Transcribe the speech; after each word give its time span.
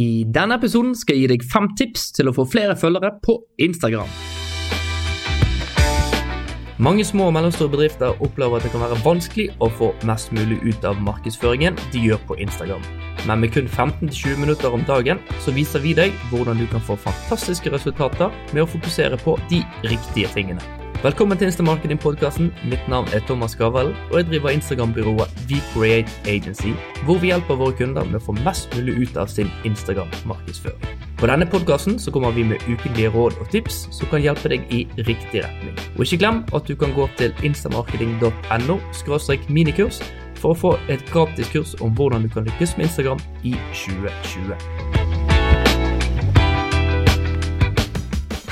I 0.00 0.24
denne 0.24 0.56
episoden 0.56 0.94
skal 0.96 1.18
jeg 1.18 1.26
gi 1.26 1.32
deg 1.34 1.42
fem 1.52 1.66
tips 1.76 2.12
til 2.16 2.30
å 2.30 2.32
få 2.36 2.46
flere 2.48 2.76
følgere 2.80 3.12
på 3.24 3.36
Instagram. 3.60 4.08
Mange 6.82 7.04
små 7.04 7.28
og 7.28 7.34
mellomstore 7.36 7.70
bedrifter 7.70 8.16
opplever 8.24 8.56
at 8.56 8.64
det 8.64 8.72
kan 8.72 8.82
være 8.82 8.98
vanskelig 9.04 9.50
å 9.62 9.68
få 9.70 9.92
mest 10.08 10.32
mulig 10.34 10.58
ut 10.64 10.88
av 10.88 10.98
markedsføringen 11.04 11.76
de 11.92 12.06
gjør 12.08 12.24
på 12.26 12.40
Instagram. 12.42 12.82
Men 13.28 13.44
med 13.44 13.52
kun 13.54 13.68
15-20 13.68 14.40
minutter 14.40 14.72
om 14.72 14.82
dagen 14.88 15.20
så 15.44 15.54
viser 15.54 15.84
vi 15.84 15.92
deg 15.94 16.16
hvordan 16.32 16.58
du 16.58 16.66
kan 16.72 16.82
få 16.82 16.96
fantastiske 16.98 17.70
resultater 17.70 18.32
med 18.50 18.64
å 18.64 18.70
fokusere 18.72 19.20
på 19.22 19.36
de 19.52 19.60
riktige 19.84 20.32
tingene. 20.32 20.81
Velkommen 21.02 21.34
til 21.38 21.48
Instamarketing-podkasten. 21.50 22.52
Mitt 22.70 22.84
navn 22.88 23.08
er 23.10 23.24
Thomas 23.26 23.56
Gavellen, 23.58 23.96
og 24.12 24.20
jeg 24.20 24.26
driver 24.26 24.52
Instagram-byrået 24.54 25.32
WeCreate 25.50 26.12
Agency, 26.30 26.70
hvor 27.04 27.18
vi 27.18 27.32
hjelper 27.32 27.58
våre 27.58 27.74
kunder 27.74 28.06
med 28.06 28.20
å 28.20 28.22
få 28.22 28.36
mest 28.44 28.70
mulig 28.76 28.94
ut 29.02 29.18
av 29.18 29.26
sin 29.26 29.50
Instagram-markedsføring. 29.66 31.02
På 31.18 31.26
denne 31.26 31.50
podkasten 31.50 31.98
kommer 32.14 32.30
vi 32.30 32.46
med 32.46 32.62
ukentlige 32.70 33.10
råd 33.10 33.34
og 33.42 33.50
tips 33.50 33.88
som 33.90 34.14
kan 34.14 34.22
hjelpe 34.22 34.54
deg 34.54 34.62
i 34.70 34.86
riktig 35.02 35.42
retning. 35.42 35.74
Og 35.98 36.06
ikke 36.06 36.22
glem 36.22 36.44
at 36.54 36.70
du 36.70 36.78
kan 36.78 36.94
gå 36.94 37.10
til 37.18 37.34
instamarketing.no 37.42 38.78
minikurs 39.50 39.98
for 40.38 40.54
å 40.54 40.60
få 40.64 40.76
et 40.86 41.02
gratis 41.10 41.50
kurs 41.50 41.74
om 41.82 41.98
hvordan 41.98 42.22
du 42.22 42.30
kan 42.30 42.46
lykkes 42.46 42.78
med 42.78 42.86
Instagram 42.86 43.18
i 43.42 43.58
2020. 43.74 45.01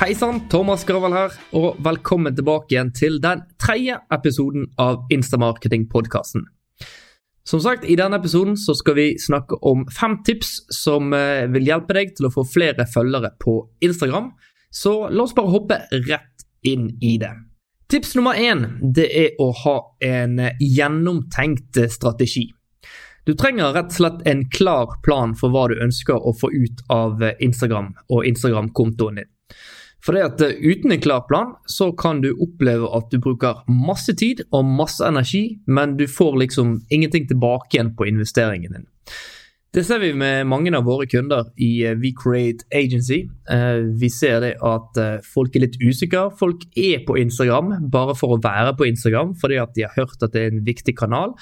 Hei 0.01 0.15
sann, 0.15 0.39
Thomas 0.49 0.81
Gravald 0.81 1.13
her, 1.13 1.33
og 1.53 1.75
velkommen 1.85 2.33
tilbake 2.33 2.73
igjen 2.73 2.87
til 2.97 3.19
den 3.21 3.43
tredje 3.61 3.99
episoden 4.09 4.63
av 4.81 5.03
Instamarketing-podkasten. 5.13 6.47
Som 7.45 7.59
sagt, 7.61 7.83
i 7.85 7.93
denne 7.99 8.17
episoden 8.17 8.55
så 8.57 8.73
skal 8.73 8.95
vi 8.97 9.05
snakke 9.21 9.59
om 9.61 9.83
fem 9.93 10.15
tips 10.25 10.55
som 10.73 11.13
eh, 11.13 11.45
vil 11.53 11.69
hjelpe 11.69 11.93
deg 11.93 12.15
til 12.17 12.25
å 12.25 12.31
få 12.33 12.41
flere 12.49 12.87
følgere 12.89 13.29
på 13.45 13.53
Instagram. 13.85 14.31
Så 14.73 14.95
la 15.13 15.27
oss 15.27 15.35
bare 15.37 15.53
hoppe 15.53 15.77
rett 16.07 16.47
inn 16.65 16.87
i 16.97 17.19
det. 17.21 17.35
Tips 17.93 18.15
nummer 18.17 18.33
én 18.33 18.63
det 18.81 19.05
er 19.05 19.37
å 19.37 19.51
ha 19.59 19.75
en 20.01 20.41
gjennomtenkt 20.57 21.77
strategi. 21.93 22.47
Du 23.29 23.35
trenger 23.37 23.77
rett 23.77 23.93
og 23.93 23.99
slett 23.99 24.25
en 24.25 24.47
klar 24.49 24.97
plan 25.05 25.37
for 25.37 25.53
hva 25.53 25.67
du 25.69 25.77
ønsker 25.77 26.17
å 26.17 26.33
få 26.33 26.49
ut 26.49 26.81
av 26.89 27.21
Instagram 27.37 27.91
og 28.09 28.25
Instagram-kontoen 28.31 29.21
din. 29.21 29.29
For 30.05 30.17
det 30.17 30.23
at 30.25 30.41
eh, 30.45 30.57
uten 30.61 30.93
en 30.93 31.01
klar 31.01 31.25
plan, 31.29 31.53
så 31.69 31.91
kan 31.97 32.21
du 32.23 32.31
oppleve 32.33 32.89
at 32.97 33.11
du 33.13 33.19
bruker 33.21 33.61
masse 33.69 34.13
tid 34.17 34.43
og 34.49 34.65
masse 34.65 35.05
energi, 35.05 35.59
men 35.67 35.95
du 35.99 36.07
får 36.09 36.39
liksom 36.41 36.79
ingenting 36.89 37.29
tilbake 37.29 37.75
igjen 37.75 37.93
på 37.97 38.09
investeringen 38.09 38.79
din. 38.79 38.89
Det 39.71 39.85
ser 39.87 40.01
vi 40.03 40.09
med 40.17 40.49
mange 40.51 40.73
av 40.75 40.83
våre 40.83 41.05
kunder 41.07 41.45
i 41.55 41.85
WeCreate 41.85 42.01
We 42.01 42.11
Create 42.17 42.65
Agency. 42.75 43.21
Eh, 43.47 43.85
vi 44.01 44.09
ser 44.11 44.41
det 44.43 44.55
at 44.67 44.99
folk 45.23 45.55
er 45.55 45.67
litt 45.67 45.77
usikre. 45.79 46.25
Folk 46.35 46.65
er 46.75 47.05
på 47.07 47.15
Instagram 47.21 47.77
bare 47.93 48.17
for 48.19 48.35
å 48.35 48.41
være 48.43 48.73
på 48.75 48.89
Instagram, 48.89 49.37
fordi 49.39 49.61
at 49.61 49.71
de 49.77 49.85
har 49.85 49.95
hørt 49.95 50.25
at 50.25 50.33
det 50.33 50.43
er 50.43 50.51
en 50.51 50.65
viktig 50.65 50.97
kanal. 50.97 51.37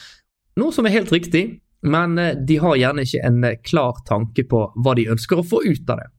Noe 0.59 0.75
som 0.75 0.85
er 0.85 0.99
helt 0.99 1.13
riktig, 1.15 1.61
men 1.81 2.19
de 2.19 2.59
har 2.59 2.77
gjerne 2.77 3.07
ikke 3.07 3.23
en 3.25 3.43
klar 3.65 4.03
tanke 4.05 4.43
på 4.51 4.65
hva 4.75 4.97
de 4.99 5.07
ønsker 5.09 5.39
å 5.39 5.47
få 5.47 5.63
ut 5.63 5.89
av 5.89 6.03
det. 6.03 6.09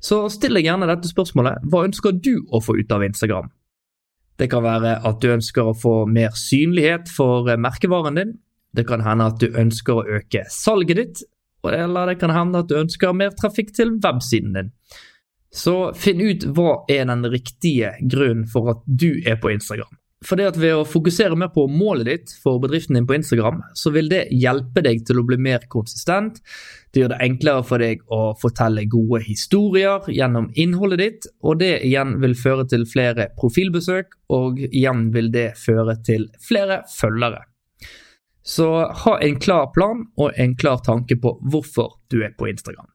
Så 0.00 0.22
still 0.32 0.56
deg 0.56 0.64
gjerne 0.64 0.88
dette 0.88 1.10
spørsmålet. 1.10 1.64
Hva 1.68 1.84
ønsker 1.88 2.16
du 2.16 2.38
å 2.48 2.62
få 2.64 2.78
ut 2.80 2.92
av 2.92 3.04
Instagram? 3.04 3.50
Det 4.40 4.48
kan 4.48 4.64
være 4.64 4.94
at 5.04 5.20
du 5.20 5.28
ønsker 5.34 5.68
å 5.68 5.76
få 5.76 5.94
mer 6.08 6.32
synlighet 6.38 7.10
for 7.12 7.50
merkevaren 7.60 8.16
din. 8.16 8.32
Det 8.72 8.86
kan 8.88 9.04
hende 9.04 9.28
at 9.28 9.42
du 9.42 9.50
ønsker 9.50 10.00
å 10.00 10.06
øke 10.20 10.46
salget 10.48 10.96
ditt, 10.96 11.22
eller 11.66 12.08
det 12.08 12.20
kan 12.22 12.32
hende 12.32 12.62
at 12.62 12.70
du 12.70 12.78
ønsker 12.78 13.12
mer 13.12 13.34
trafikk 13.36 13.74
til 13.76 13.98
websiden 14.00 14.56
din. 14.56 14.72
Så 15.52 15.90
finn 15.98 16.22
ut 16.22 16.46
hva 16.56 16.84
er 16.88 17.08
den 17.10 17.26
riktige 17.28 17.96
grunnen 18.00 18.46
for 18.48 18.70
at 18.72 18.84
du 18.86 19.18
er 19.26 19.36
på 19.42 19.50
Instagram. 19.52 19.90
For 20.26 20.36
det 20.36 20.50
at 20.50 20.58
Ved 20.60 20.74
å 20.76 20.84
fokusere 20.84 21.36
mer 21.38 21.48
på 21.54 21.64
målet 21.72 22.08
ditt 22.08 22.32
for 22.42 22.60
bedriften 22.60 22.98
din 22.98 23.06
på 23.08 23.16
Instagram, 23.16 23.62
så 23.72 23.92
vil 23.94 24.10
det 24.12 24.26
hjelpe 24.36 24.82
deg 24.84 25.00
til 25.08 25.20
å 25.20 25.24
bli 25.24 25.38
mer 25.40 25.64
konsistent. 25.72 26.42
Det 26.92 27.00
gjør 27.00 27.14
det 27.14 27.20
enklere 27.24 27.64
for 27.64 27.80
deg 27.80 28.02
å 28.12 28.20
fortelle 28.40 28.84
gode 28.92 29.22
historier 29.24 30.04
gjennom 30.12 30.50
innholdet 30.60 31.00
ditt, 31.00 31.30
og 31.40 31.62
det 31.62 31.78
igjen 31.88 32.18
vil 32.20 32.36
føre 32.36 32.66
til 32.68 32.84
flere 32.90 33.30
profilbesøk, 33.40 34.18
og 34.36 34.60
igjen 34.68 35.08
vil 35.14 35.32
det 35.32 35.54
føre 35.60 35.96
til 36.04 36.28
flere 36.44 36.82
følgere. 36.92 37.46
Så 38.44 38.68
ha 39.04 39.16
en 39.24 39.40
klar 39.40 39.70
plan 39.72 40.04
og 40.20 40.36
en 40.36 40.56
klar 40.56 40.84
tanke 40.84 41.16
på 41.20 41.36
hvorfor 41.48 41.96
du 42.12 42.20
er 42.24 42.36
på 42.36 42.48
Instagram. 42.50 42.88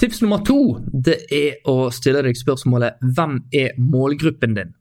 Tips 0.00 0.20
nummer 0.22 0.42
to 0.44 0.78
det 0.92 1.22
er 1.32 1.60
å 1.68 1.88
stille 1.92 2.20
deg 2.24 2.36
spørsmålet 2.36 3.00
hvem 3.16 3.38
er 3.52 3.76
målgruppen 3.80 4.56
din? 4.56 4.75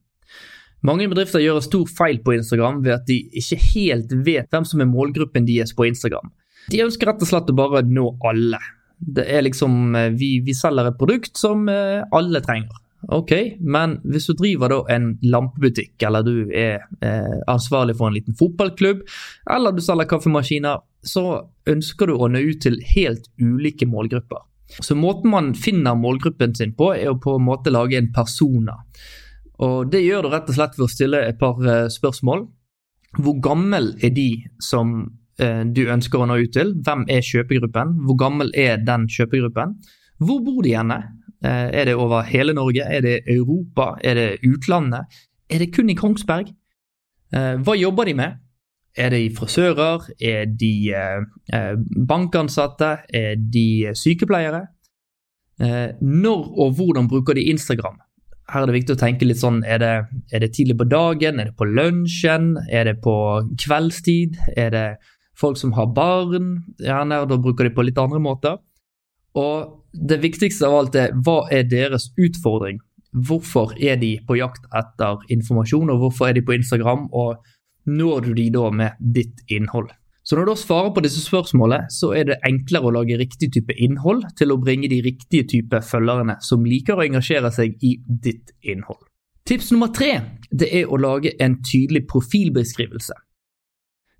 Mange 0.85 1.07
bedrifter 1.09 1.41
gjør 1.41 1.59
en 1.61 1.65
stor 1.65 1.91
feil 1.97 2.19
på 2.25 2.35
Instagram 2.35 2.81
ved 2.85 2.97
at 2.97 3.05
de 3.07 3.19
ikke 3.39 3.59
helt 3.73 4.15
vet 4.25 4.49
hvem 4.51 4.65
som 4.67 4.81
er 4.83 4.89
målgruppen 4.89 5.47
deres 5.47 5.73
på 5.75 5.87
Instagram. 5.87 6.31
De 6.71 6.81
ønsker 6.83 7.09
rett 7.09 7.21
og 7.21 7.29
slett 7.29 7.51
å 7.51 7.57
bare 7.57 7.85
nå 7.87 8.09
alle. 8.25 8.59
Det 8.95 9.25
er 9.27 9.43
liksom 9.45 9.95
eh, 9.95 10.11
Vi, 10.17 10.39
vi 10.45 10.55
selger 10.55 10.89
et 10.89 10.99
produkt 10.99 11.37
som 11.37 11.67
eh, 11.69 12.01
alle 12.15 12.41
trenger. 12.45 12.81
Ok, 13.13 13.31
men 13.61 13.99
hvis 14.09 14.25
du 14.31 14.33
driver 14.39 14.71
da 14.71 14.79
en 14.95 15.11
lampebutikk, 15.21 15.93
eller 16.07 16.25
du 16.25 16.49
er 16.49 16.81
eh, 17.05 17.35
ansvarlig 17.51 17.97
for 17.99 18.09
en 18.09 18.15
liten 18.17 18.37
fotballklubb, 18.39 19.03
eller 19.53 19.75
du 19.75 19.83
selger 19.85 20.09
kaffemaskiner, 20.09 20.81
så 21.05 21.25
ønsker 21.69 22.09
du 22.09 22.15
å 22.17 22.29
nå 22.31 22.41
ut 22.47 22.63
til 22.65 22.79
helt 22.95 23.29
ulike 23.37 23.85
målgrupper. 23.89 24.41
Så 24.81 24.97
måten 24.97 25.29
man 25.35 25.53
finner 25.53 25.97
målgruppen 25.99 26.55
sin 26.57 26.73
på, 26.77 26.95
er 26.95 27.11
å 27.11 27.19
på 27.21 27.37
en 27.37 27.45
måte 27.45 27.73
lage 27.73 27.99
en 27.99 28.09
persona. 28.15 28.79
Og 29.63 29.91
Det 29.91 30.03
gjør 30.03 30.25
du 30.25 30.31
rett 30.33 30.49
og 30.49 30.57
slett 30.57 30.77
ved 30.77 30.85
å 30.85 30.91
stille 30.91 31.21
et 31.29 31.37
par 31.39 31.59
eh, 31.63 31.87
spørsmål. 31.91 32.45
Hvor 33.15 33.37
gammel 33.43 33.93
er 34.03 34.11
de 34.15 34.29
som 34.63 34.97
eh, 35.39 35.63
du 35.63 35.85
ønsker 35.87 36.21
å 36.21 36.27
nå 36.27 36.39
ut 36.43 36.55
til? 36.55 36.73
Hvem 36.83 37.05
er 37.11 37.23
kjøpegruppen? 37.23 37.95
Hvor 38.07 38.19
gammel 38.19 38.51
er 38.51 38.81
den 38.83 39.07
kjøpegruppen? 39.11 39.77
Hvor 40.19 40.41
bor 40.43 40.61
de 40.65 40.75
henne? 40.75 40.99
Eh, 41.45 41.69
er 41.71 41.87
det 41.87 41.95
over 41.95 42.27
hele 42.27 42.55
Norge? 42.57 42.83
Er 42.83 43.05
det 43.05 43.21
Europa? 43.31 43.93
Er 44.03 44.19
det 44.19 44.29
utlandet? 44.43 45.07
Er 45.49 45.63
det 45.63 45.71
kun 45.75 45.91
i 45.91 45.97
Kongsberg? 45.97 46.53
Hva 47.35 47.73
jobber 47.75 48.07
de 48.07 48.13
med? 48.15 48.35
Er 48.95 49.09
de 49.11 49.25
frisører? 49.35 50.05
Er 50.23 50.45
de 50.47 50.93
bankansatte? 52.07 52.91
Er 53.11 53.35
de 53.35 53.91
sykepleiere? 53.97 54.61
Når 55.59 56.45
og 56.63 56.77
hvordan 56.77 57.09
bruker 57.11 57.35
de 57.35 57.49
Instagram? 57.51 57.99
Her 58.51 58.61
er 58.61 58.69
det 58.69 58.75
viktig 58.75 58.95
å 58.95 59.01
tenke 59.01 59.25
litt 59.25 59.41
sånn 59.41 59.63
er 59.65 59.81
det, 59.81 59.93
er 60.33 60.43
det, 60.43 60.51
tidlig 60.53 60.77
på 60.77 60.87
dagen, 60.89 61.39
er 61.41 61.49
det 61.49 61.57
på 61.57 61.65
lunsjen, 61.65 62.53
er 62.69 62.85
det 62.89 62.99
på 63.01 63.15
kveldstid, 63.63 64.37
er 64.55 64.69
det 64.75 64.85
folk 65.39 65.57
som 65.59 65.73
har 65.77 65.89
barn? 65.95 66.51
Gjerne, 66.81 67.23
da 67.29 67.39
bruker 67.41 67.67
de 67.67 67.73
på 67.75 67.87
litt 67.87 67.99
andre 68.01 68.21
måter. 68.21 68.59
Og 69.35 69.81
det 69.95 70.21
viktigste 70.23 70.69
av 70.69 70.77
alt 70.79 70.99
er 70.99 71.15
hva 71.25 71.41
er 71.51 71.65
deres 71.71 72.11
utfordring? 72.21 72.79
Hvorfor 73.15 73.73
er 73.79 73.97
de 73.99 74.15
på 74.27 74.37
jakt 74.37 74.67
etter 74.75 75.21
informasjon, 75.31 75.91
og 75.91 76.03
hvorfor 76.03 76.29
er 76.29 76.37
de 76.37 76.45
på 76.45 76.55
Instagram, 76.55 77.07
og 77.11 77.41
når 77.89 78.27
du 78.27 78.33
de 78.37 78.49
da 78.53 78.69
med 78.71 79.05
ditt 79.15 79.41
innhold? 79.51 79.89
Så 80.25 80.37
når 80.37 80.45
du 80.49 80.55
svarer 80.57 80.89
på 80.89 81.03
disse 81.05 81.21
spørsmålene, 81.21 81.85
så 81.93 82.09
er 82.17 82.25
det 82.25 82.39
enklere 82.47 82.89
å 82.89 82.95
lage 82.95 83.17
riktig 83.19 83.51
type 83.53 83.75
innhold 83.77 84.23
til 84.39 84.53
å 84.55 84.57
bringe 84.57 84.89
de 84.89 85.03
riktige 85.05 85.45
type 85.51 85.81
følgerne 85.85 86.39
som 86.41 86.65
liker 86.65 86.97
å 86.97 87.05
engasjere 87.05 87.51
seg 87.53 87.77
i 87.85 87.99
ditt 88.07 88.55
innhold. 88.65 89.03
Tips 89.45 89.69
nummer 89.75 89.91
tre 89.93 90.15
det 90.49 90.71
er 90.73 90.89
å 90.89 90.97
lage 90.97 91.35
en 91.37 91.59
tydelig 91.61 92.07
profilbeskrivelse. 92.09 93.13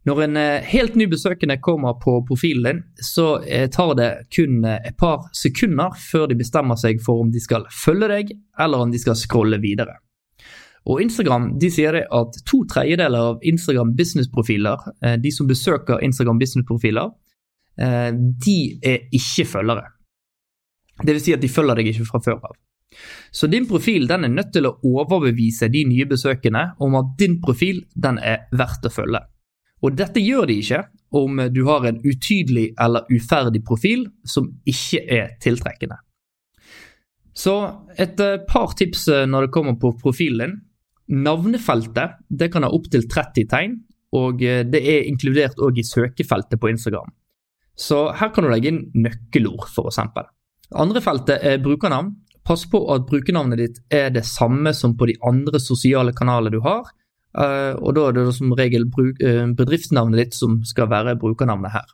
Når 0.06 0.22
en 0.22 0.38
eh, 0.38 0.66
helt 0.70 0.94
ny 1.00 1.08
besøkende 1.10 1.58
kommer 1.66 1.96
på 1.98 2.20
profilen 2.28 2.68
din, 2.68 2.82
så 3.02 3.40
eh, 3.42 3.66
tar 3.74 3.96
det 3.98 4.10
kun 4.36 4.62
eh, 4.62 4.78
et 4.86 4.98
par 5.02 5.26
sekunder 5.34 5.98
før 5.98 6.28
de 6.29 6.38
bestemmer 6.38 6.78
seg 6.78 7.02
for 7.02 7.24
om 7.24 7.32
de 7.34 7.41
skal 7.41 7.66
følge 7.74 8.12
deg, 8.12 8.35
eller 8.62 8.85
om 8.85 8.94
de 8.94 9.02
skal 9.02 9.18
scrolle 9.18 9.58
videre. 9.64 9.97
Og 10.85 11.02
Instagram 11.02 11.47
de 11.61 11.70
sier 11.73 11.97
at 12.03 12.35
to 12.46 12.61
tredjedeler 12.70 13.32
av 13.32 13.46
Instagram 13.46 13.96
business-profiler, 13.97 14.90
eh, 15.02 15.16
de 15.17 15.32
som 15.34 15.47
besøker 15.49 16.03
Instagram 16.05 16.37
business-profiler, 16.40 17.09
eh, 17.79 18.11
de 18.14 18.79
er 18.84 19.08
ikke 19.11 19.47
følgere. 19.49 19.87
Det 21.02 21.16
vil 21.16 21.22
si 21.22 21.34
at 21.34 21.41
de 21.41 21.49
følger 21.49 21.76
deg 21.76 21.87
ikke 21.87 22.05
fra 22.05 22.22
før 22.22 22.46
av. 22.52 22.55
Så 23.32 23.49
din 23.52 23.66
profil 23.67 24.08
den 24.08 24.23
er 24.23 24.32
nødt 24.32 24.53
til 24.53 24.67
å 24.70 24.78
overbevise 24.85 25.67
de 25.72 25.84
nye 25.85 26.05
besøkende 26.05 26.76
om 26.79 26.96
at 26.96 27.17
din 27.17 27.41
profil 27.41 27.84
den 27.96 28.20
er 28.20 28.46
verdt 28.53 28.85
å 28.85 28.93
følge. 28.93 29.20
Og 29.84 29.97
dette 29.97 30.22
gjør 30.22 30.47
de 30.47 30.59
ikke 30.61 30.85
om 31.11 31.41
du 31.52 31.66
har 31.66 31.85
en 31.85 31.99
utydelig 32.05 32.73
eller 32.79 33.09
uferdig 33.11 33.66
profil 33.66 34.05
som 34.23 34.47
ikke 34.66 35.02
er 35.11 35.35
tiltrekkende. 35.41 35.97
Så 37.35 37.58
et 37.97 38.20
eh, 38.20 38.38
par 38.47 38.78
tips 38.78 39.09
når 39.28 39.47
det 39.47 39.52
kommer 39.52 39.76
på 39.76 39.91
profilen 39.99 40.40
din. 40.46 40.55
Navnefeltet 41.11 42.17
det 42.29 42.49
kan 42.53 42.66
ha 42.66 42.72
opptil 42.73 43.05
30 43.05 43.46
tegn, 43.52 43.78
og 44.16 44.41
eh, 44.43 44.63
det 44.66 44.81
er 44.81 45.05
inkludert 45.09 45.59
òg 45.61 45.78
i 45.79 45.85
søkefeltet 45.85 46.59
på 46.61 46.72
Instagram. 46.72 47.11
Så 47.78 48.07
her 48.16 48.31
kan 48.34 48.46
du 48.46 48.49
legge 48.49 48.72
inn 48.72 48.85
nøkkelord, 48.96 49.67
f.eks. 49.69 49.99
Andre 50.75 51.02
feltet 51.03 51.43
er 51.46 51.61
brukernavn. 51.63 52.13
Pass 52.46 52.66
på 52.69 52.79
at 52.93 53.07
brukernavnet 53.09 53.61
ditt 53.61 53.81
er 53.93 54.11
det 54.13 54.25
samme 54.25 54.73
som 54.78 54.93
på 54.97 55.09
de 55.09 55.17
andre 55.25 55.59
sosiale 55.61 56.13
kanaler 56.16 56.53
du 56.53 56.61
har. 56.66 56.87
Eh, 57.37 57.73
og 57.75 57.97
da 57.97 58.07
er 58.07 58.17
det 58.17 58.25
som 58.37 58.55
regel 58.57 58.87
eh, 58.87 59.46
bedriftsnavnet 59.59 60.22
ditt 60.23 60.37
som 60.37 60.61
skal 60.66 60.90
være 60.90 61.17
brukernavnet 61.22 61.75
her. 61.75 61.90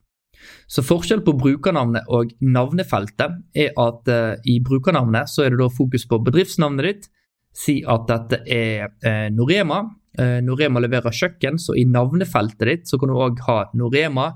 Så 0.71 0.83
Forskjell 0.85 1.21
på 1.25 1.35
brukernavnet 1.37 2.07
og 2.09 2.31
navnefeltet 2.41 3.41
er 3.53 3.75
at 3.77 4.09
i 4.49 4.55
brukernavnet 4.65 5.29
så 5.29 5.43
er 5.45 5.53
det 5.53 5.59
da 5.59 5.67
fokus 5.69 6.07
på 6.09 6.17
bedriftsnavnet 6.25 6.87
ditt. 6.87 7.09
Si 7.53 7.81
at 7.83 8.07
dette 8.09 8.41
er 8.47 8.93
eh, 9.03 9.27
Norema. 9.33 9.81
Eh, 10.17 10.39
Norema 10.45 10.81
leverer 10.83 11.15
kjøkken, 11.15 11.59
så 11.59 11.75
i 11.77 11.85
navnefeltet 11.87 12.67
ditt 12.69 12.87
så 12.91 12.99
kan 12.99 13.11
du 13.11 13.19
òg 13.19 13.43
ha 13.47 13.63
Norema. 13.73 14.31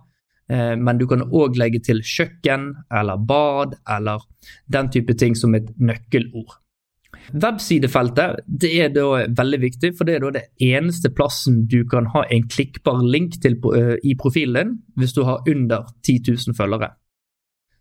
Men 0.46 1.00
du 1.00 1.08
kan 1.10 1.24
òg 1.26 1.56
legge 1.58 1.80
til 1.82 2.04
kjøkken 2.06 2.68
eller 2.94 3.18
bad 3.18 3.72
eller 3.90 4.22
den 4.70 4.92
type 4.94 5.16
ting 5.18 5.34
som 5.34 5.56
et 5.58 5.72
nøkkelord. 5.82 6.60
Websidefeltet 7.34 8.44
det 8.46 8.72
er 8.84 8.92
da 8.94 9.26
veldig 9.38 9.60
viktig, 9.62 9.92
for 9.98 10.08
det 10.08 10.18
er 10.18 10.26
da 10.26 10.34
det 10.38 10.44
eneste 10.64 11.12
plassen 11.16 11.64
du 11.72 11.82
kan 11.90 12.10
ha 12.14 12.26
en 12.32 12.46
klikkbar 12.52 13.02
link 13.02 13.40
til 13.42 13.58
på, 13.62 13.74
uh, 13.74 13.96
i 14.04 14.16
profilen 14.20 14.56
din 14.56 14.76
hvis 15.00 15.16
du 15.16 15.24
har 15.28 15.44
under 15.50 15.90
10 16.06 16.22
000 16.30 16.58
følgere. 16.58 16.94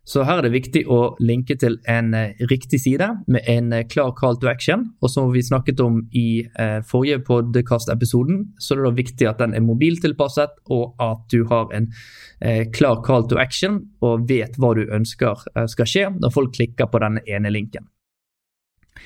Så 0.05 0.21
her 0.25 0.37
er 0.37 0.45
det 0.45 0.53
viktig 0.53 0.83
å 0.91 1.15
linke 1.17 1.55
til 1.57 1.79
en 1.89 2.11
uh, 2.13 2.43
riktig 2.51 2.79
side 2.83 3.07
med 3.31 3.47
en 3.49 3.73
uh, 3.73 3.81
klar 3.89 4.13
call 4.17 4.37
to 4.41 4.49
action. 4.51 4.85
Og 5.01 5.09
som 5.09 5.31
vi 5.33 5.41
snakket 5.45 5.81
om 5.81 6.03
i 6.13 6.45
forrige 6.87 7.23
podkast-episoden, 7.25 8.43
så 8.61 8.75
er 8.75 8.81
det 8.81 8.85
da 8.85 8.93
viktig 8.99 9.29
at 9.29 9.41
den 9.41 9.55
er 9.57 9.65
mobiltilpasset, 9.65 10.61
og 10.73 11.01
at 11.01 11.25
du 11.33 11.43
har 11.49 11.71
en 11.75 11.89
klar 12.75 13.01
call 13.05 13.25
to 13.29 13.39
action 13.41 13.81
og 14.05 14.27
vet 14.29 14.59
hva 14.61 14.73
du 14.77 14.85
ønsker 14.85 15.45
skal 15.71 15.89
skje 15.89 16.07
når 16.19 16.33
folk 16.35 16.55
klikker 16.55 16.89
på 16.91 17.01
denne 17.03 17.23
ene 17.25 17.51
linken. 17.53 17.87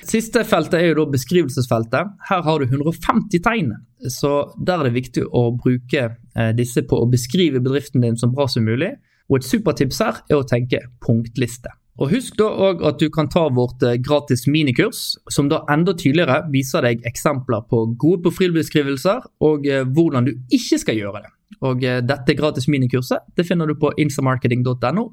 Siste 0.06 0.46
feltet 0.48 0.80
er 0.80 0.92
jo 0.92 0.98
da 1.02 1.06
beskrivelsesfeltet. 1.12 2.14
Her 2.30 2.44
har 2.46 2.62
du 2.62 2.70
150 2.70 3.42
tegn, 3.44 3.74
så 4.08 4.34
der 4.56 4.80
er 4.80 4.90
det 4.90 4.96
viktig 4.96 5.26
å 5.26 5.50
bruke 5.58 6.06
eh, 6.06 6.52
disse 6.56 6.86
på 6.88 7.02
å 7.02 7.10
beskrive 7.10 7.62
bedriften 7.64 8.06
din 8.06 8.18
så 8.20 8.30
bra 8.32 8.48
som 8.48 8.68
mulig. 8.68 8.94
Og 9.30 9.40
et 9.40 9.48
supertips 9.48 10.02
her 10.04 10.24
er 10.30 10.40
å 10.40 10.48
tenke 10.48 10.82
punktliste. 11.06 11.72
Og 12.00 12.14
Husk 12.14 12.38
da 12.40 12.48
òg 12.48 12.84
at 12.88 13.02
du 13.02 13.10
kan 13.12 13.28
ta 13.32 13.44
vårt 13.52 13.84
eh, 13.84 13.98
gratis 14.00 14.46
minikurs, 14.48 15.18
som 15.32 15.50
da 15.52 15.66
enda 15.72 15.94
tydeligere 15.94 16.46
viser 16.54 16.86
deg 16.88 17.04
eksempler 17.08 17.66
på 17.68 17.84
gode 18.00 18.24
profilbeskrivelser 18.30 19.28
og 19.44 19.68
eh, 19.68 19.84
hvordan 19.84 20.30
du 20.30 20.34
ikke 20.56 20.80
skal 20.80 21.00
gjøre 21.02 21.26
det. 21.26 21.34
Og 21.66 21.82
Dette 22.08 22.36
gratis 22.40 22.70
minikurset 22.72 23.26
det 23.36 23.44
finner 23.44 23.68
du 23.68 23.74
på 23.76 23.90
instamarketing.no 24.00 25.04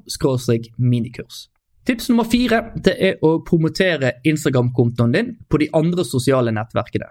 minikurs. 0.77 1.47
Tips 1.87 2.09
nummer 2.09 2.27
fire 2.27 2.61
det 2.83 2.93
er 2.99 3.21
å 3.23 3.37
promotere 3.43 4.17
Instagram-kontoen 4.27 5.13
din 5.15 5.33
på 5.47 5.59
de 5.59 5.67
andre 5.75 6.03
sosiale 6.07 6.53
nettverkene. 6.55 7.09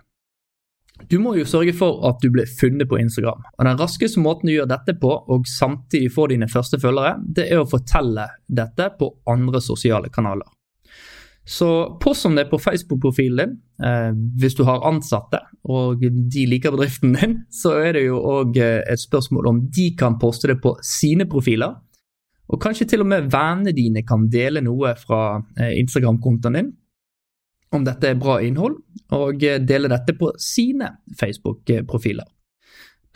Du 1.10 1.18
må 1.22 1.36
jo 1.36 1.44
sørge 1.46 1.74
for 1.76 2.00
at 2.08 2.18
du 2.22 2.30
blir 2.34 2.48
funnet 2.60 2.88
på 2.88 2.98
Instagram. 2.98 3.44
og 3.58 3.64
Den 3.68 3.78
raskeste 3.78 4.20
måten 4.20 4.48
du 4.48 4.56
gjør 4.56 4.70
dette 4.70 4.96
på, 4.98 5.12
og 5.12 5.46
samtidig 5.46 6.10
får 6.14 6.32
dine 6.32 6.48
første 6.50 6.80
følgere, 6.82 7.18
det 7.22 7.50
er 7.52 7.62
å 7.62 7.68
fortelle 7.68 8.26
dette 8.48 8.90
på 8.98 9.12
andre 9.30 9.60
sosiale 9.62 10.10
kanaler. 10.10 10.48
Så 11.46 11.98
post 12.02 12.26
om 12.26 12.34
det 12.34 12.48
på 12.50 12.58
Facebook-profilen 12.58 13.38
din. 13.38 13.52
Eh, 13.86 14.12
hvis 14.40 14.56
du 14.58 14.64
har 14.66 14.82
ansatte 14.88 15.38
og 15.68 16.00
de 16.02 16.46
liker 16.50 16.72
bedriften 16.74 17.14
din, 17.14 17.36
så 17.62 17.76
er 17.78 17.92
det 17.94 18.06
jo 18.08 18.18
òg 18.18 18.56
eh, 18.58 18.80
et 18.82 19.00
spørsmål 19.00 19.52
om 19.52 19.60
de 19.70 19.92
kan 19.98 20.18
poste 20.18 20.50
det 20.50 20.58
på 20.62 20.74
sine 20.82 21.28
profiler. 21.30 21.76
Og 22.50 22.58
kanskje 22.62 22.88
til 22.90 23.04
og 23.04 23.10
med 23.10 23.30
vennene 23.30 23.74
dine 23.74 24.02
kan 24.06 24.26
dele 24.30 24.62
noe 24.64 24.96
fra 24.98 25.38
eh, 25.60 25.76
Instagram-kontoen 25.78 26.58
din 26.58 26.74
om 27.74 27.84
dette 27.86 28.10
er 28.10 28.20
bra 28.20 28.38
innhold, 28.44 28.78
og 29.16 29.44
eh, 29.44 29.60
dele 29.62 29.90
dette 29.92 30.16
på 30.18 30.32
sine 30.40 30.92
Facebook-profiler. 31.18 32.26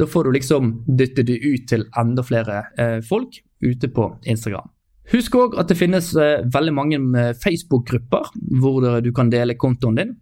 Da 0.00 0.08
får 0.08 0.24
du 0.24 0.32
liksom 0.32 0.72
dytte 0.88 1.24
det 1.28 1.38
ut 1.44 1.66
til 1.68 1.84
enda 2.00 2.24
flere 2.24 2.62
eh, 2.80 2.98
folk 3.04 3.42
ute 3.60 3.90
på 3.92 4.06
Instagram. 4.24 4.70
Husk 5.10 5.34
òg 5.36 5.56
at 5.58 5.68
det 5.68 5.76
finnes 5.76 6.12
veldig 6.14 6.72
mange 6.72 6.98
Facebook-grupper 7.42 8.28
hvor 8.62 8.84
du 9.02 9.08
kan 9.10 9.32
dele 9.32 9.56
kontoen 9.58 9.96
din. 9.98 10.12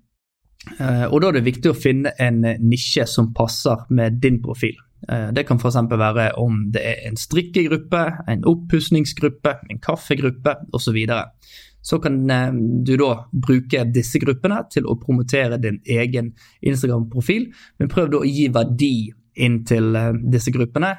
Og 1.12 1.18
da 1.20 1.28
er 1.28 1.36
det 1.36 1.44
viktig 1.44 1.68
å 1.68 1.76
finne 1.76 2.14
en 2.16 2.40
nisje 2.40 3.04
som 3.04 3.28
passer 3.36 3.84
med 3.92 4.16
din 4.22 4.40
profil. 4.40 4.78
Eh, 5.08 5.28
det 5.32 5.44
kan 5.46 5.60
f.eks. 5.60 5.76
være 5.90 6.32
om 6.42 6.64
det 6.74 6.82
er 6.82 7.06
en 7.08 7.16
strikkegruppe, 7.16 8.02
en 8.28 8.44
oppussingsgruppe, 8.48 9.54
en 9.70 9.80
kaffegruppe 9.82 10.56
osv. 10.74 10.98
Så, 11.88 12.00
kan 12.02 12.18
eh, 12.30 12.50
du 12.84 12.96
da 13.00 13.12
bruke 13.32 13.84
disse 13.94 14.20
gruppene 14.22 14.60
til 14.72 14.88
å 14.88 14.98
promotere 15.00 15.60
din 15.62 15.80
egen 15.88 16.34
Instagram-profil, 16.60 17.48
men 17.80 17.92
prøv 17.92 18.10
da 18.12 18.20
å 18.20 18.28
gi 18.28 18.48
verdi 18.52 18.92
inn 19.38 19.60
til 19.68 19.96
eh, 19.96 20.10
disse 20.34 20.52
gruppene. 20.54 20.96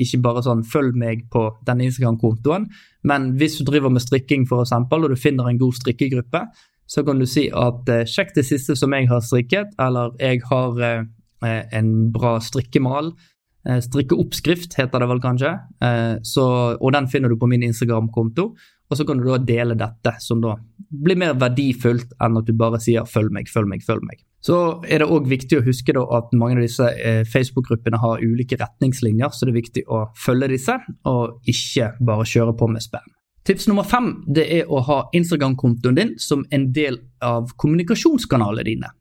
Ikke 0.00 0.22
bare 0.24 0.42
sånn 0.46 0.64
'følg 0.64 0.96
meg 0.96 1.26
på 1.30 1.44
denne 1.66 1.86
Instagram-kontoen', 1.88 2.70
men 3.04 3.34
hvis 3.38 3.58
du 3.58 3.64
driver 3.68 3.92
med 3.92 4.02
strikking 4.02 4.48
for 4.48 4.64
eksempel, 4.64 5.04
og 5.04 5.14
du 5.14 5.20
finner 5.20 5.48
en 5.48 5.60
god 5.60 5.76
strikkegruppe, 5.78 6.46
så 6.86 7.04
kan 7.04 7.18
du 7.18 7.26
si 7.26 7.48
at 7.50 7.86
'sjekk 7.86 8.34
det 8.34 8.46
siste 8.46 8.76
som 8.76 8.92
jeg 8.92 9.08
har 9.08 9.20
strikket', 9.20 9.74
eller 9.78 10.10
'jeg 10.18 10.42
har 10.50 11.06
en 11.42 12.12
bra 12.12 12.38
strikkemal', 12.40 13.12
Eh, 13.12 13.35
strikkeoppskrift 13.82 14.76
heter 14.78 15.02
det 15.02 15.08
vel 15.10 15.20
kanskje, 15.22 15.52
eh, 15.82 16.16
så, 16.22 16.46
og 16.76 16.92
den 16.94 17.08
finner 17.10 17.32
du 17.32 17.38
på 17.40 17.48
min 17.50 17.64
Instagram-konto. 17.66 18.50
Og 18.86 18.94
så 18.94 19.02
kan 19.02 19.18
du 19.18 19.24
da 19.26 19.40
dele 19.42 19.74
dette, 19.74 20.12
som 20.22 20.38
da 20.42 20.54
blir 20.94 21.18
mer 21.18 21.34
verdifullt 21.34 22.12
enn 22.22 22.38
at 22.38 22.46
du 22.46 22.52
bare 22.54 22.78
sier 22.78 23.02
'følg 23.02 23.32
meg, 23.34 23.48
følg 23.50 23.66
meg, 23.66 23.82
følg 23.82 24.04
meg'. 24.06 24.22
Så 24.46 24.84
er 24.86 25.02
det 25.02 25.10
òg 25.10 25.26
viktig 25.26 25.58
å 25.58 25.64
huske 25.66 25.92
da 25.92 26.04
at 26.18 26.30
mange 26.32 26.60
av 26.60 26.62
disse 26.62 26.86
eh, 26.86 27.24
Facebook-gruppene 27.24 27.98
har 27.98 28.22
ulike 28.22 28.56
retningslinjer, 28.60 29.32
så 29.34 29.46
det 29.46 29.54
er 29.54 29.62
viktig 29.62 29.82
å 29.88 30.04
følge 30.14 30.48
disse, 30.48 30.78
og 31.04 31.40
ikke 31.50 31.96
bare 31.98 32.24
kjøre 32.24 32.54
på 32.56 32.68
med 32.70 32.84
spam. 32.84 33.10
Tips 33.46 33.66
nummer 33.66 33.82
fem 33.82 34.24
det 34.26 34.46
er 34.60 34.70
å 34.70 34.80
ha 34.86 35.00
Instagram-kontoen 35.14 35.98
din 35.98 36.14
som 36.18 36.44
en 36.50 36.72
del 36.72 37.00
av 37.22 37.50
kommunikasjonskanalene 37.56 38.64
dine. 38.64 38.92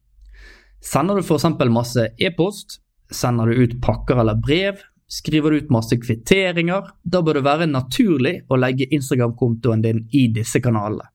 Sender 0.81 1.17
du 1.17 1.21
f.eks. 1.21 1.45
masse 1.69 2.09
e-post, 2.21 2.79
Sender 3.11 3.49
du 3.49 3.63
ut 3.63 3.81
pakker 3.81 4.19
eller 4.21 4.35
brev? 4.35 4.81
Skriver 5.07 5.51
du 5.51 5.57
ut 5.57 5.69
masse 5.69 5.97
kvitteringer? 6.01 6.89
Da 7.03 7.21
bør 7.21 7.39
det 7.39 7.45
være 7.45 7.67
naturlig 7.69 8.39
å 8.49 8.57
legge 8.57 8.87
Instagram-kontoen 8.95 9.83
din 9.85 10.05
i 10.17 10.25
disse 10.33 10.61
kanalene. 10.61 11.11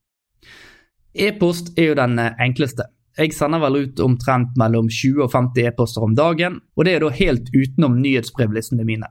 E-post 1.14 1.72
er 1.78 1.90
jo 1.90 1.96
den 1.98 2.18
eh, 2.22 2.36
enkleste. 2.38 2.86
Jeg 3.18 3.34
sender 3.34 3.58
vel 3.64 3.80
ut 3.82 4.00
omtrent 4.00 4.54
mellom 4.60 4.86
20 4.86 5.24
og 5.24 5.32
50 5.32 5.66
e-poster 5.66 6.04
om 6.06 6.14
dagen, 6.14 6.60
og 6.78 6.86
det 6.86 6.94
er 6.94 7.02
da 7.02 7.10
helt 7.16 7.50
utenom 7.50 7.98
nyhetsbrevlistene 7.98 8.86
mine. 8.86 9.08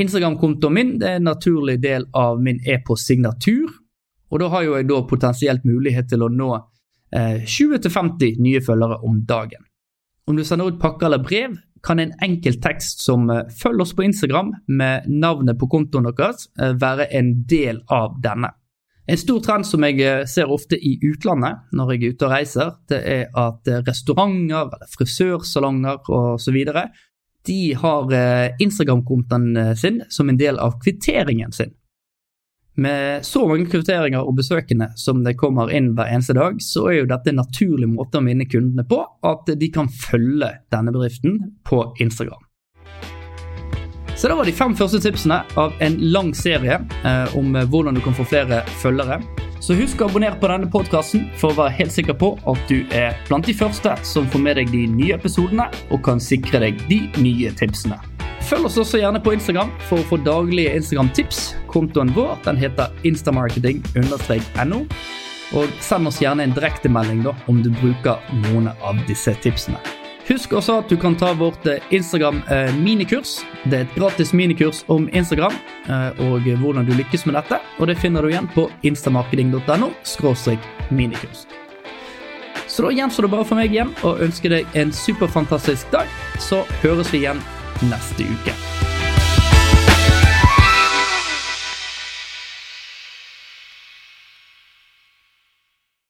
Instagram-kontoen 0.00 0.74
min 0.74 0.94
er 1.02 1.18
en 1.18 1.28
naturlig 1.28 1.76
del 1.82 2.08
av 2.16 2.40
min 2.42 2.62
e-postsignatur, 2.64 3.68
og 4.32 4.40
da 4.40 4.48
har 4.56 4.64
jo 4.64 4.78
jeg 4.78 4.88
da 4.88 5.02
potensielt 5.06 5.68
mulighet 5.68 6.08
til 6.10 6.24
å 6.24 6.30
nå 6.32 6.50
eh, 6.56 7.44
20-50 7.44 8.40
nye 8.42 8.64
følgere 8.64 9.02
om 9.04 9.20
dagen. 9.28 9.68
Om 10.26 10.36
du 10.36 10.44
sender 10.44 10.70
ut 10.72 10.80
pakker 10.80 11.06
eller 11.06 11.20
brev, 11.20 11.56
kan 11.84 12.00
en 12.00 12.14
enkel 12.24 12.56
tekst 12.64 13.02
som 13.04 13.26
følger 13.28 13.50
'følg 13.60 13.80
oss 13.80 13.92
på 13.92 14.02
Instagram' 14.02 14.52
med 14.68 15.08
navnet 15.08 15.58
på 15.58 15.68
kontoen 15.68 16.04
deres, 16.04 16.48
eh, 16.60 16.72
være 16.72 17.12
en 17.12 17.44
del 17.44 17.82
av 17.90 18.16
denne. 18.22 18.48
En 19.06 19.16
stor 19.16 19.40
trend 19.40 19.66
som 19.66 19.82
jeg 19.82 20.00
eh, 20.00 20.24
ser 20.24 20.48
ofte 20.48 20.78
i 20.80 20.98
utlandet 21.04 21.60
når 21.72 21.92
jeg 21.92 22.02
er 22.02 22.14
ute 22.14 22.24
og 22.24 22.30
reiser, 22.30 22.72
det 22.88 23.02
er 23.04 23.26
at 23.36 23.68
restauranter 23.86 24.70
frisørsalonger 24.96 25.98
osv. 26.08 26.64
de 27.46 27.74
har 27.74 28.54
Instagram-kontoen 28.58 29.76
sin 29.76 30.00
som 30.08 30.28
en 30.28 30.38
del 30.38 30.58
av 30.58 30.80
kvitteringen 30.80 31.52
sin. 31.52 31.74
Med 32.74 33.26
så 33.26 33.44
mange 33.46 33.68
kvitteringer 33.70 34.26
og 34.26 34.34
besøkende 34.40 34.88
som 34.98 35.20
det 35.22 35.36
kommer 35.38 35.70
inn 35.70 35.92
hver 35.94 36.10
eneste 36.10 36.34
dag, 36.34 36.58
så 36.62 36.88
er 36.90 36.96
jo 36.98 37.10
dette 37.12 37.30
en 37.30 37.38
naturlig 37.38 37.86
måte 37.92 38.18
å 38.18 38.24
minne 38.24 38.48
kundene 38.50 38.82
på 38.88 38.98
at 39.22 39.52
de 39.60 39.68
kan 39.74 39.86
følge 39.86 40.50
denne 40.74 40.94
bedriften 40.94 41.38
på 41.68 41.84
Instagram. 42.02 42.42
Så 44.14 44.28
det 44.30 44.36
var 44.38 44.46
de 44.46 44.54
fem 44.54 44.74
første 44.78 45.00
tipsene 45.02 45.40
av 45.58 45.74
en 45.82 45.96
lang 46.14 46.30
serie 46.38 46.78
eh, 47.06 47.36
om 47.38 47.54
hvordan 47.54 47.94
du 47.94 48.02
kan 48.02 48.14
få 48.14 48.26
flere 48.26 48.62
følgere. 48.82 49.20
Så 49.62 49.76
husk 49.78 50.02
å 50.02 50.08
abonnere 50.10 50.38
på 50.38 50.50
denne 50.50 50.70
podkasten 50.70 51.28
for 51.40 51.54
å 51.54 51.58
være 51.62 51.76
helt 51.78 51.94
sikker 51.94 52.18
på 52.18 52.34
at 52.50 52.66
du 52.70 52.82
er 52.94 53.14
blant 53.28 53.46
de 53.46 53.54
første 53.56 53.94
som 54.06 54.26
får 54.30 54.42
med 54.46 54.58
deg 54.60 54.74
de 54.74 54.86
nye 54.90 55.18
episodene 55.18 55.70
og 55.90 56.02
kan 56.06 56.22
sikre 56.22 56.62
deg 56.66 56.82
de 56.90 57.04
nye 57.22 57.54
tipsene. 57.58 58.13
Følg 58.44 58.66
oss 58.68 58.76
også 58.76 58.98
gjerne 59.00 59.20
på 59.24 59.32
Instagram 59.32 59.70
for 59.88 60.02
å 60.02 60.06
få 60.08 60.18
daglige 60.20 60.74
Instagram-tips. 60.76 61.54
Kontoen 61.70 62.10
vår 62.12 62.36
den 62.44 62.58
heter 62.60 62.92
instamarketing-no. 63.08 64.80
Og 65.56 65.72
send 65.84 66.10
oss 66.10 66.20
gjerne 66.20 66.44
en 66.44 66.52
direktemelding 66.56 67.22
om 67.24 67.62
du 67.64 67.70
bruker 67.80 68.20
noen 68.42 68.68
av 68.74 69.00
disse 69.08 69.32
tipsene. 69.40 69.80
Husk 70.28 70.52
også 70.56 70.78
at 70.80 70.92
du 70.92 70.96
kan 71.00 71.16
ta 71.20 71.32
vårt 71.36 71.64
eh, 71.68 71.80
Instagram-minikurs. 71.96 73.38
Det 73.64 73.78
er 73.78 73.88
et 73.88 73.96
gratis 73.96 74.32
minikurs 74.36 74.84
om 74.92 75.08
Instagram 75.12 75.56
og 76.24 76.46
hvordan 76.60 76.86
du 76.88 76.94
lykkes 76.96 77.26
med 77.28 77.36
dette. 77.36 77.60
Og 77.78 77.88
det 77.88 77.98
finner 78.00 78.24
du 78.24 78.32
igjen 78.32 78.48
på 78.52 78.70
instamarketing.no 78.84 79.92
minikurs. 80.90 81.44
Så 82.68 82.82
da 82.84 82.92
gjenstår 82.92 83.28
det 83.28 83.34
bare 83.36 83.44
for 83.48 83.60
meg 83.60 83.72
igjen 83.72 83.92
å 84.04 84.16
ønske 84.24 84.52
deg 84.52 84.78
en 84.80 84.92
superfantastisk 84.92 85.92
dag. 85.92 86.08
Så 86.40 86.64
høres 86.82 87.12
vi 87.12 87.24
igjen 87.24 87.40
neste 87.88 88.24
uke. 88.24 88.83